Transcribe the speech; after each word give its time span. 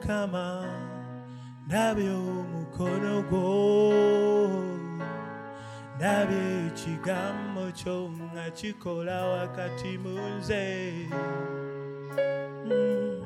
mukama 0.00 0.64
ndabye 1.66 2.10
omukono 2.10 3.22
gwo. 3.28 4.50
Ndabye 5.96 6.42
ekigambo 6.66 7.62
kyo 7.78 8.10
nga 8.32 8.50
kikola 8.50 9.16
wakati 9.32 9.98
mu 10.02 10.16
nze. 10.38 10.64
Mm. 12.64 13.24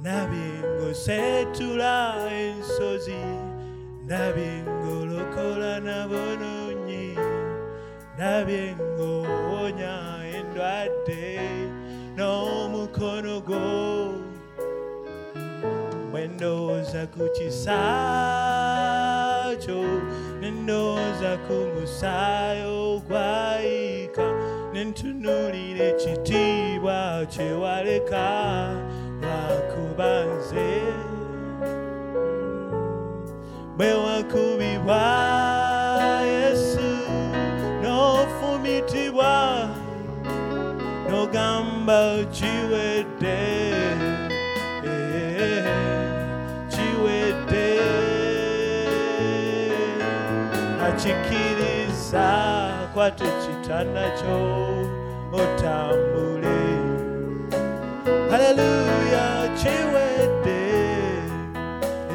ndabye 0.00 0.48
ng'oseetula 0.76 1.94
ensozi 2.40 3.22
ndabye 4.04 4.52
ng'olokola 4.68 5.72
n'abonoonyi 5.86 7.06
ndabye 8.14 8.64
ng'owonya 8.76 9.94
endwadde 10.36 11.24
n'omukono 12.16 13.34
gwo 13.46 13.99
bwe 16.20 16.28
ndowooza 16.28 17.02
ku 17.16 17.24
kisa 17.36 17.80
kyo 19.62 19.80
ne 20.40 20.50
ndowooza 20.50 21.32
ku 21.48 21.56
musaayi 21.72 22.62
ogwayika 22.68 24.26
ne 24.72 24.80
ntunuulira 24.84 25.84
ekitiibwa 25.92 27.24
kye 27.32 27.48
waleka 27.62 28.26
lwakuba 29.22 30.10
nze 30.28 30.70
bwe 33.76 33.90
wakubibwa 34.04 35.02
yesu 36.32 36.88
n'ofumitibwa 37.80 39.32
n'ogamba 41.08 42.00
kiwedde 42.34 43.40
akikiriza 50.90 52.26
kwata 52.94 53.24
ekitanda 53.24 54.04
kyo 54.18 54.38
otambule. 55.40 56.58
Haleluya 58.30 59.26
kiwedde 59.58 60.62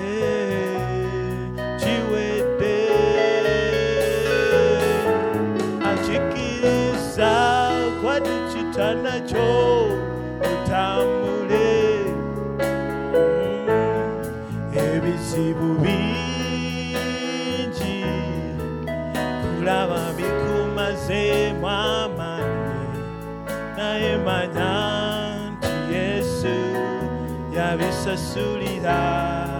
eh, 0.05 1.49
kiwedde 1.79 2.75
akikiriza 5.91 7.31
kwata 8.01 8.29
ekitanda 8.41 9.13
kyo 9.29 9.64
kulaba 19.65 20.13
bikumazeemu 20.17 21.67
amaanyi 21.67 23.01
naye 23.77 24.13
manya 24.25 24.73
nti 25.57 25.73
yesu 25.95 26.53
yabisasulira 27.55 28.99
bwe 29.49 29.54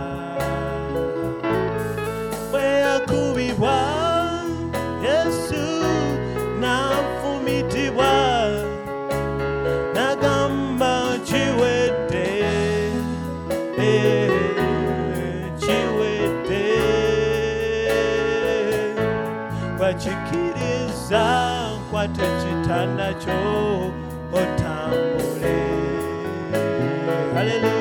bakikiriza 19.95 21.23
nkwata 21.79 22.23
ekitanda 22.31 23.07
kyo 23.21 23.39
otambule. 24.39 25.55
Haleluya 27.35 27.74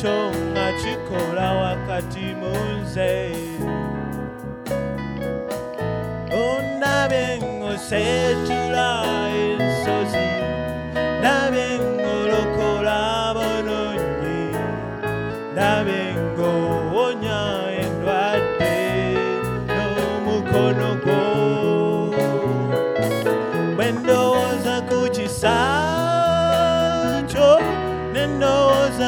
ekigambo 0.00 0.30
kyo 0.30 0.32
nga 0.52 0.66
kikola 0.80 1.52
wakati 1.62 2.26
mu 2.40 2.52
nze 2.80 3.12
ondabye 6.32 7.26
ng'oseetula 7.44 8.88
ensozi 9.44 10.28
ndabye 11.20 11.66
ng'olokola 11.84 12.96
abonoonyi 13.28 14.40
ndabye 15.52 16.02
ng'owonya 16.32 17.40
endwadde 17.82 18.76
n'omukono 19.68 20.88
gwo 21.04 21.20
bwe 23.76 23.86
ndowooza 24.00 24.74
ku 24.88 24.98
kisa 25.14 25.89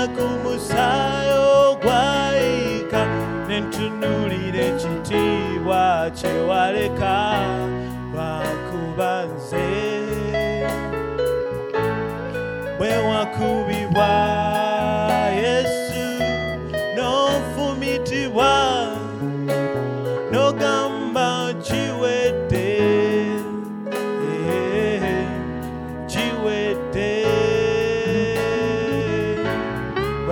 ndowooza 0.03 0.15
ku 0.17 0.27
musaayi 0.43 1.33
ogwayika 1.67 3.03
ne 3.49 3.57
ntunuulira 3.61 4.61
ekitiibwa 4.71 6.11
kye 6.19 6.33
waleka 6.49 7.15
lwakuba 8.13 9.13
nze 9.31 9.69
bwe 12.79 12.93
wakubibwa 13.09 14.11
yesu 15.43 16.05
n'ofumitibwa 16.97 18.51
n'ogamba 20.31 21.02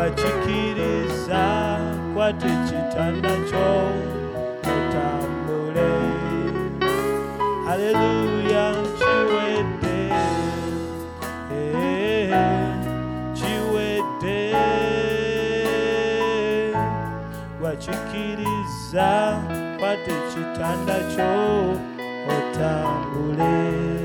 bakikiriza 0.00 1.44
kwata 2.15 2.47
ekitanda 2.56 3.33
kyo 3.49 3.69
otambule 4.72 5.91
haleluya 7.66 8.65
kiwedde 8.99 9.99
eh, 11.56 12.34
kiwedde 13.39 14.41
wakikiriza 17.62 19.09
kwata 19.78 20.10
ekitanda 20.19 20.97
kyo 21.12 21.33
otambule 22.37 24.00